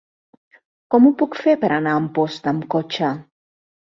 Com 0.93 1.09
ho 1.09 1.09
puc 1.19 1.35
fer 1.41 1.53
per 1.65 1.69
anar 1.75 1.93
a 1.97 2.01
Amposta 2.03 2.51
amb 2.53 2.65
cotxe? 2.75 3.13